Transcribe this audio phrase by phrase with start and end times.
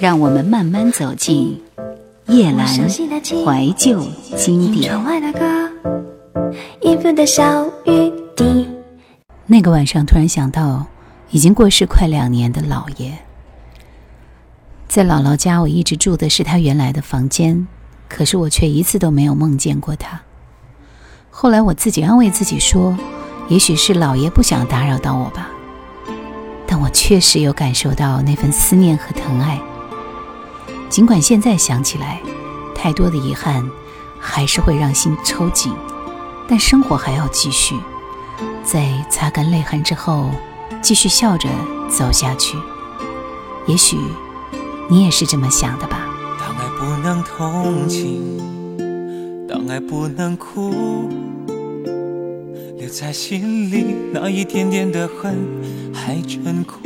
[0.00, 1.62] 让我们慢慢走进
[2.28, 4.02] 夜阑怀旧
[4.34, 4.90] 经典。
[9.44, 10.86] 那个晚上，突然想到
[11.28, 13.12] 已经过世快两年的姥爷。
[14.88, 17.68] 在姥姥家，我一直住的是他原来的房间，
[18.08, 20.22] 可是我却一次都没有梦见过他。
[21.28, 22.96] 后来我自己安慰自己说，
[23.50, 25.50] 也许是姥爷不想打扰到我吧。
[26.66, 29.60] 但我确实有感受到那份思念和疼爱。
[30.90, 32.20] 尽管现在想起来，
[32.74, 33.64] 太多的遗憾
[34.18, 35.72] 还是会让心抽紧，
[36.48, 37.76] 但生活还要继续。
[38.64, 40.28] 在擦干泪痕之后，
[40.82, 41.48] 继续笑着
[41.88, 42.58] 走下去。
[43.68, 43.96] 也许
[44.88, 46.08] 你也是这么想的吧。
[46.40, 51.08] 当爱不能同情，当爱不能哭，
[52.76, 55.38] 留在心里那一点点的恨
[55.94, 56.80] 还真苦。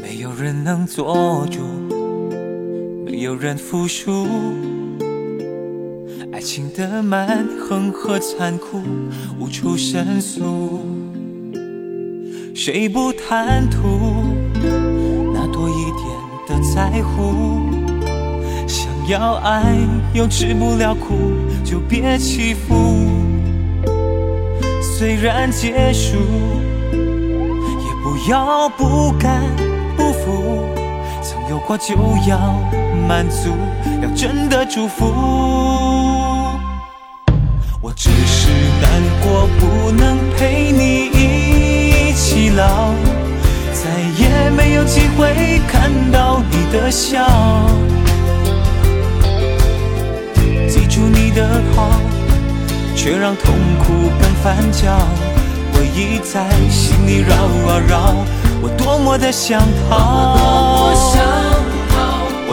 [0.00, 1.58] 没有人能做主。
[3.24, 4.26] 有人服输，
[6.30, 8.82] 爱情的蛮横和残酷
[9.40, 10.84] 无处申诉。
[12.54, 13.78] 谁不贪图
[15.32, 17.62] 那多一点的在乎？
[18.66, 19.74] 想要爱
[20.12, 21.14] 又吃不了苦，
[21.64, 22.74] 就别欺负。
[24.82, 26.18] 虽然结束，
[26.92, 29.40] 也不要不甘
[29.96, 30.66] 不服。
[31.22, 31.94] 曾有过就
[32.28, 32.83] 要。
[33.06, 33.50] 满足，
[34.02, 35.12] 要真的祝福。
[37.80, 38.48] 我只是
[38.80, 38.90] 难
[39.22, 42.94] 过，不能陪你一起老，
[43.72, 47.20] 再也没有机会看到你的笑。
[50.66, 51.90] 记住你的好，
[52.96, 54.96] 却让痛苦更翻搅，
[55.74, 57.34] 回忆在心里绕
[57.70, 58.14] 啊绕，
[58.62, 59.60] 我多么的想
[59.90, 61.33] 逃。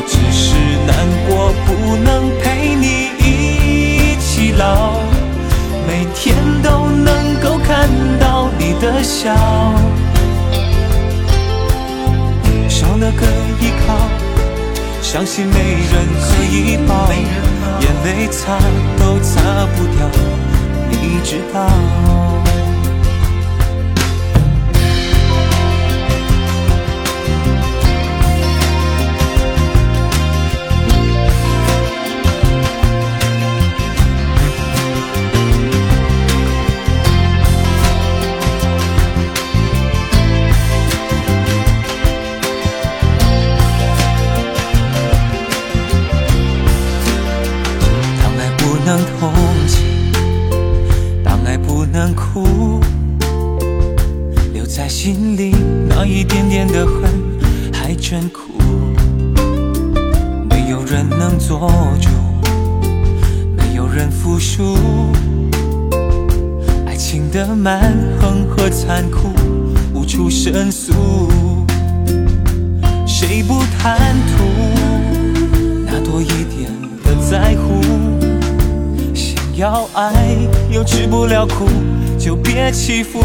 [0.00, 0.56] 我只是
[0.86, 0.96] 难
[1.28, 4.94] 过，不能陪你一起老，
[5.86, 7.86] 每天都能够看
[8.18, 9.34] 到你的笑，
[12.66, 13.26] 少了个
[13.60, 13.94] 依靠，
[15.02, 17.12] 相信没人可以抱，
[17.82, 18.58] 眼泪擦
[18.98, 20.08] 都擦不掉，
[20.88, 22.29] 你知道。
[70.52, 70.92] 申诉，
[73.06, 74.44] 谁不贪图
[75.86, 76.68] 那多一点
[77.04, 77.80] 的在乎？
[79.14, 80.12] 想要爱
[80.68, 81.68] 又吃不了苦，
[82.18, 83.22] 就别欺负。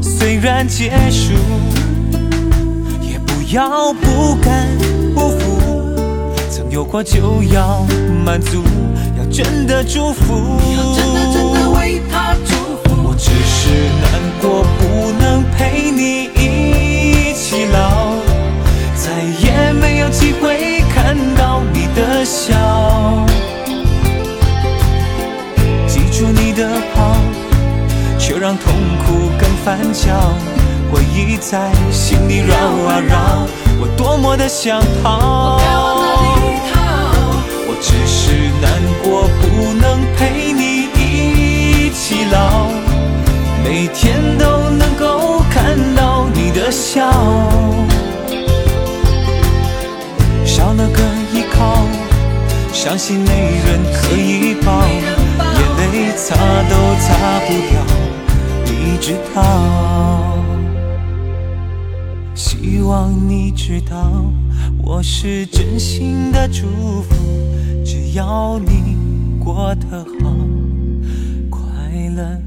[0.00, 1.32] 虽然结束，
[3.02, 4.68] 也不要不甘
[5.16, 5.58] 不服。
[6.48, 7.84] 曾有过就要
[8.24, 8.62] 满足，
[9.18, 10.60] 要真的祝福。
[13.00, 13.68] 我只是
[14.00, 14.87] 难过，不
[15.28, 18.14] 能陪你一起老，
[18.96, 23.26] 再也没有机会看到你的笑。
[25.86, 27.14] 记住你的好，
[28.18, 28.72] 却让痛
[29.04, 30.32] 苦更翻搅，
[30.90, 32.56] 回忆在心里绕
[32.88, 33.46] 啊绕，
[33.82, 35.60] 我多么的想逃。
[37.66, 38.72] 我只是难
[39.02, 39.74] 过，不
[52.88, 56.34] 相信没人可以抱，眼泪擦
[56.70, 57.84] 都擦不掉，
[58.64, 60.38] 你知道。
[62.34, 64.24] 希望你知道，
[64.82, 66.62] 我是真心的祝
[67.02, 67.14] 福，
[67.84, 68.96] 只要你
[69.38, 70.34] 过得好，
[71.50, 71.60] 快
[72.16, 72.40] 乐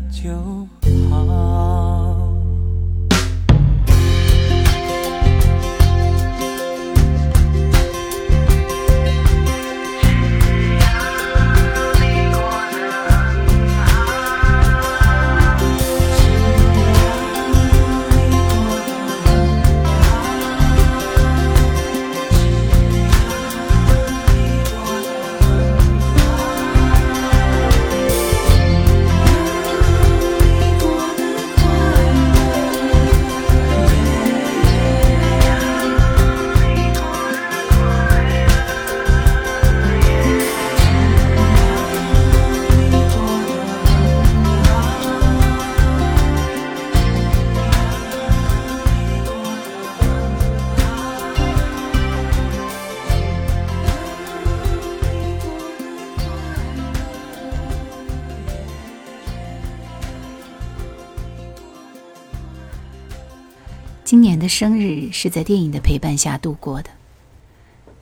[64.42, 66.90] 的生日是在电影的陪伴下度过的。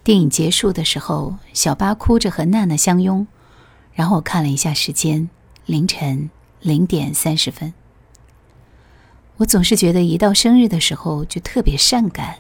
[0.04, 3.28] 电影结束的时候，小巴哭着和娜娜相拥，
[3.94, 5.30] 然后我看了一下时间，
[5.66, 6.32] 凌晨
[6.62, 7.74] 零点三十分。
[9.38, 12.36] 我总是觉得一到生日的时候就特别善感。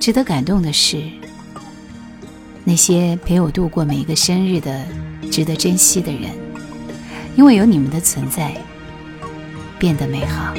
[0.00, 1.02] 值得感动的是，
[2.64, 4.86] 那些陪我度过每一个生日的、
[5.30, 6.30] 值得珍惜的人，
[7.36, 8.56] 因为有你们的存在，
[9.78, 10.54] 变得美好。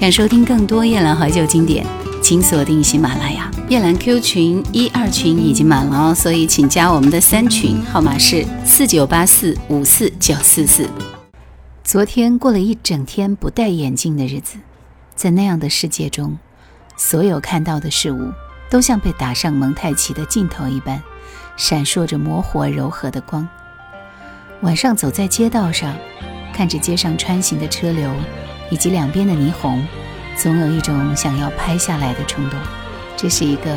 [0.00, 1.84] 想收听更多夜兰怀旧经典，
[2.22, 3.50] 请锁定喜马拉雅。
[3.68, 10.88] 夜兰 Q 群一二群已经满了哦，所以请加我们的三群，号码是四九八四五四九四四。
[11.84, 14.56] 昨天过了一整天不戴眼镜的日子，
[15.14, 16.38] 在那样的世界中，
[16.96, 18.32] 所有看到的事物
[18.70, 21.02] 都像被打上蒙太奇的镜头一般，
[21.58, 23.46] 闪烁着模糊柔和的光。
[24.62, 25.94] 晚上走在街道上。
[26.52, 28.10] 看着街上穿行的车流，
[28.70, 29.84] 以及两边的霓虹，
[30.36, 32.58] 总有一种想要拍下来的冲动。
[33.16, 33.76] 这是一个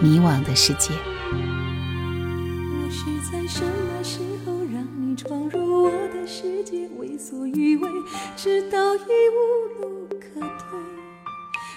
[0.00, 0.92] 迷惘的世界。
[1.32, 7.88] 我是在什么时候让你闯入我的世界，为所欲为，
[8.36, 10.78] 直到已无路可退？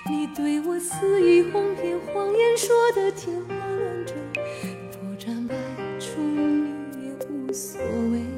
[0.09, 4.15] 你对我肆意哄骗，谎言说的天花乱坠，
[4.91, 5.55] 破绽百
[5.99, 6.21] 出
[7.01, 7.79] 也无所
[8.11, 8.36] 谓。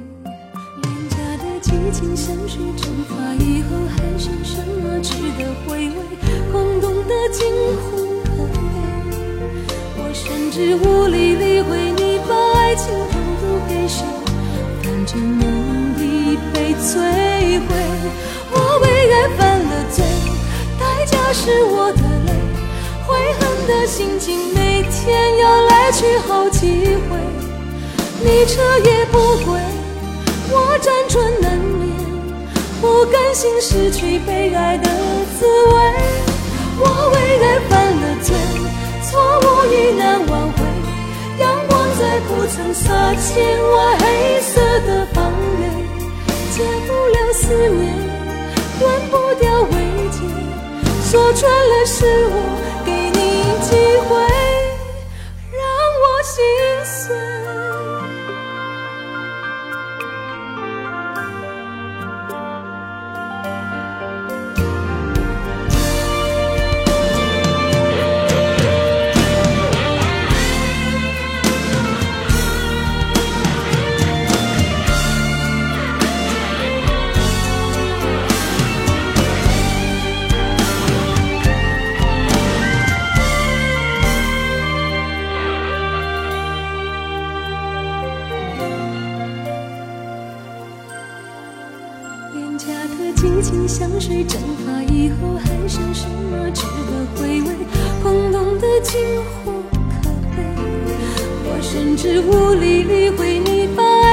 [1.69, 5.93] 激情像水蒸发以后，还剩什么值得回味？
[6.51, 7.45] 空洞的惊
[7.77, 8.57] 呼可悲，
[9.95, 14.03] 我甚至无力理会你把爱情投入给谁，
[14.81, 15.45] 反正梦
[15.99, 16.89] 已被摧
[17.61, 17.69] 毁。
[18.51, 20.03] 我为爱犯了罪，
[20.79, 22.33] 代价是我的泪，
[23.05, 27.19] 悔恨的心情每天要来去好几回。
[28.23, 28.59] 你彻
[28.89, 29.61] 夜不归，
[30.51, 31.93] 我辗转难眠，
[32.81, 34.89] 不甘心失去被爱的
[35.37, 35.75] 滋味。
[36.81, 38.35] 我为爱犯了罪，
[39.03, 40.57] 错误已难挽回，
[41.39, 45.63] 阳光再不曾洒进我黑色的房檐，
[46.51, 48.09] 戒不了思念。
[48.79, 49.73] 断不掉慰
[50.09, 50.17] 藉，
[51.11, 52.33] 说穿了是我
[52.85, 53.19] 给你
[53.67, 53.75] 机
[54.07, 54.09] 会，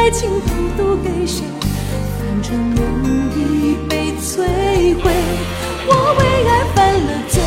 [0.06, 1.42] 爱情投渡给谁，
[2.16, 4.36] 反正梦已被摧
[5.02, 5.10] 毁。
[5.84, 7.42] 我为爱犯了罪，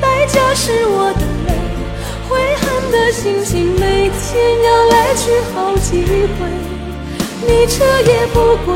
[0.00, 1.52] 代价是我的泪，
[2.30, 6.48] 悔恨的心情每天要来去好几回。
[7.46, 8.72] 你彻夜不归。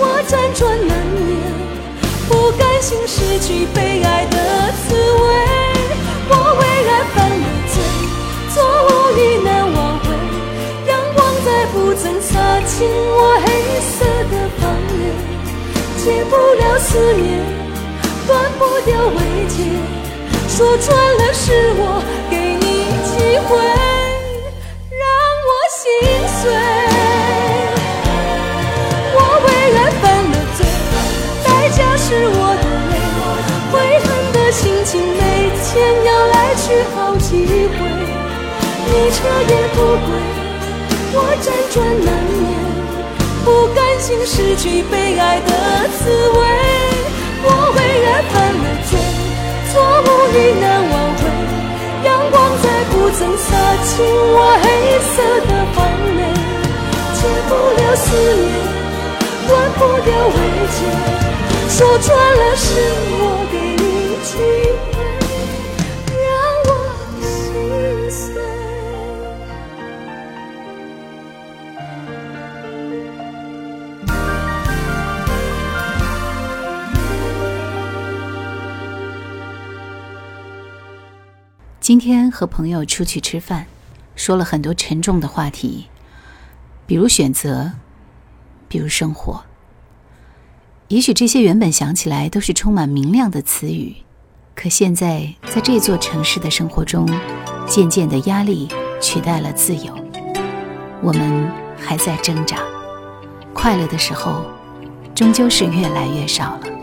[0.00, 1.38] 我辗转难眠，
[2.28, 5.26] 不甘心失去被爱的滋味。
[6.30, 7.78] 我为爱犯了罪，
[8.52, 8.56] 错
[8.88, 9.67] 误已难，
[12.38, 13.46] 不曾洒进我黑
[13.80, 14.62] 色的房
[14.94, 15.00] 檐，
[15.98, 17.26] 戒不了思念，
[18.26, 19.18] 断不掉慰
[19.48, 19.58] 藉，
[20.48, 21.82] 说穿了是我
[22.30, 22.62] 给你
[23.04, 23.10] 机
[23.46, 23.50] 会，
[24.94, 25.02] 让
[25.48, 25.82] 我心
[26.38, 26.40] 碎。
[29.14, 30.58] 我为爱犯了罪，
[31.44, 32.94] 代价是我的泪，
[33.72, 35.20] 悔恨的心情每
[35.64, 35.66] 天
[36.04, 36.64] 要来去
[36.94, 37.76] 好几回。
[38.90, 39.16] 你彻
[39.50, 39.76] 夜不
[40.06, 40.08] 归，
[41.18, 42.08] 我辗转难
[42.38, 42.46] 眠，
[43.44, 45.50] 不甘心失去被爱的
[45.98, 46.38] 滋味。
[47.42, 48.90] 我为爱犯了罪，
[49.66, 51.20] 错误已难挽回，
[52.06, 53.50] 阳光再不曾洒
[53.82, 54.64] 进我黑
[55.10, 55.76] 色的房
[56.14, 56.20] 内，
[57.18, 58.06] 戒不了思
[58.38, 58.46] 念。
[59.48, 60.38] 断不掉慰
[60.76, 60.78] 藉，
[61.68, 62.64] 说穿了是
[63.10, 63.20] 我
[63.50, 63.82] 给你
[64.22, 64.30] 机
[81.88, 83.64] 今天和朋友出去吃饭，
[84.14, 85.86] 说了很多沉重的话题，
[86.86, 87.72] 比如选择，
[88.68, 89.42] 比如生活。
[90.88, 93.96] 也许这些原本想起来都是充满明亮的词语，
[94.54, 97.08] 可现在在这座城市的生活中，
[97.66, 98.68] 渐渐的压力
[99.00, 99.96] 取代了自由。
[101.00, 102.58] 我们还在挣扎，
[103.54, 104.44] 快乐的时候，
[105.14, 106.77] 终究是越来越少了。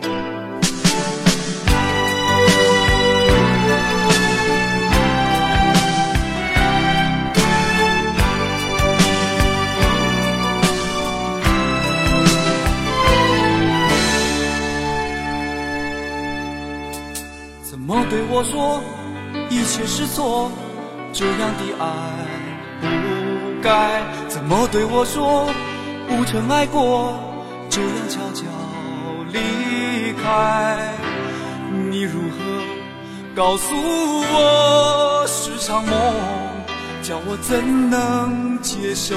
[18.09, 18.81] 对我说
[19.49, 20.51] 一切是错？
[21.11, 21.85] 这样的爱
[22.81, 22.85] 不
[23.61, 24.03] 该。
[24.27, 25.47] 怎么对我说
[26.07, 27.17] 不曾爱过？
[27.69, 28.43] 这样悄悄
[29.31, 30.93] 离开。
[31.89, 32.37] 你如何
[33.35, 35.93] 告诉我是场梦？
[37.01, 39.15] 叫我怎能接受？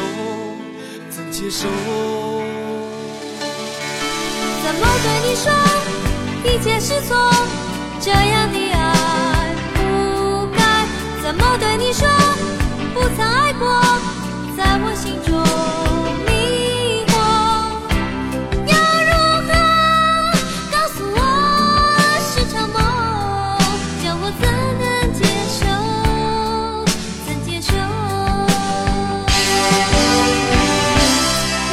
[1.10, 1.68] 怎接受？
[4.62, 5.52] 怎么对你说
[6.44, 7.16] 一切是错？
[8.00, 8.67] 这样的。
[11.28, 12.08] 怎么对你说？
[12.94, 13.68] 不曾爱过，
[14.56, 15.30] 在我心中
[16.24, 17.12] 迷惑。
[18.64, 18.72] 要
[19.04, 19.12] 如
[19.46, 19.52] 何
[20.72, 21.20] 告诉我
[22.30, 22.80] 是场梦？
[24.02, 24.42] 叫我怎
[24.80, 24.82] 能
[25.12, 25.20] 接
[25.52, 25.60] 受？
[27.26, 27.76] 怎接受？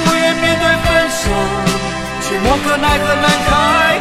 [0.03, 1.23] 不愿面对分手，
[2.19, 3.94] 却无可奈何难开。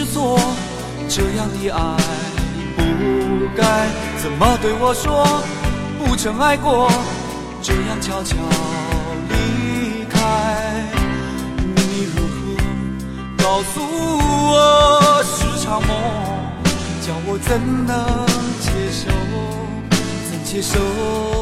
[0.00, 0.40] 是错，
[1.10, 1.96] 这样的爱
[2.74, 2.82] 不
[3.54, 3.62] 该
[4.16, 5.26] 怎么对我说？
[5.98, 6.90] 不曾爱过，
[7.60, 8.34] 这样悄悄
[9.28, 10.86] 离开，
[11.76, 12.56] 你如何
[13.44, 13.82] 告诉
[14.48, 15.90] 我是场梦？
[17.02, 18.26] 叫我怎能
[18.58, 19.12] 接受？
[20.30, 21.39] 怎接受？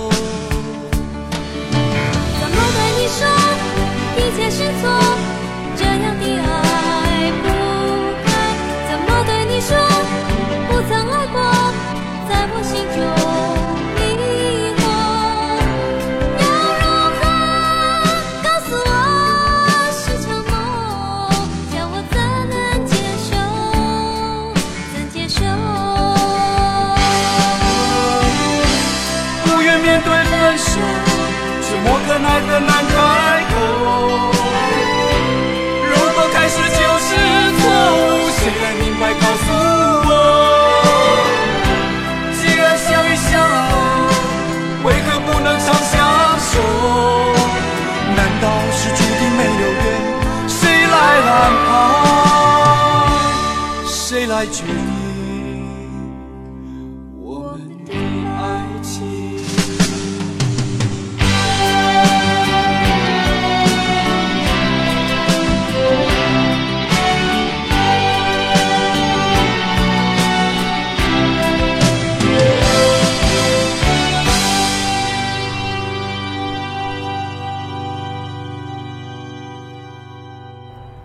[54.39, 55.67] 再决定
[57.13, 57.93] 我们的
[58.41, 59.29] 爱情。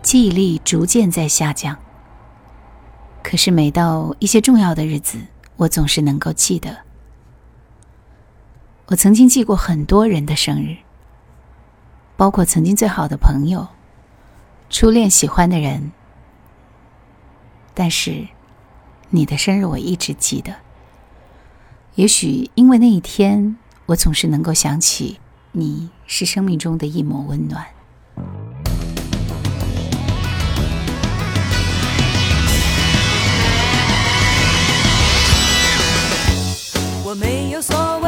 [0.04, 1.76] 记忆力逐渐在下降，
[3.24, 5.18] 可是每到一些重要的日子
[5.56, 6.80] 我总是能够记得。
[8.88, 10.76] 我曾经记过很多人的生日
[12.18, 13.70] 包括曾经最好的朋友
[14.70, 15.92] 初恋喜欢的人
[17.74, 18.28] 但是
[19.10, 20.54] 你的生日我一直记得。
[21.96, 23.56] 也许因为那一天
[23.86, 25.20] 我总是能够想起
[25.52, 27.66] 你是生命中的一抹温暖。
[37.14, 38.03] homem eu sou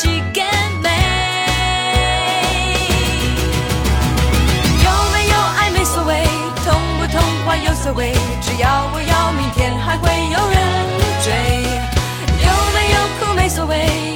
[0.00, 0.44] 去更
[0.80, 0.88] 美
[4.84, 6.22] 有没有爱没所谓
[6.64, 10.56] 痛不痛快有所谓只要我要明天还会有人
[11.24, 11.32] 追？
[12.46, 13.74] 有没有哭没所谓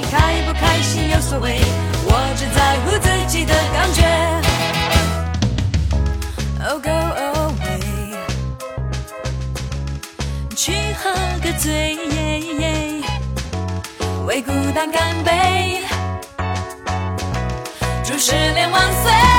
[0.08, 1.60] 开不开心有所谓
[2.06, 4.00] 我只在乎自己的感觉。
[6.64, 8.14] Oh go away
[10.54, 11.10] 去喝
[11.42, 11.98] 个醉
[14.24, 15.61] 为孤单干杯。
[18.24, 19.31] 祝十年万岁！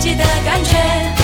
[0.00, 1.19] 自己的感觉。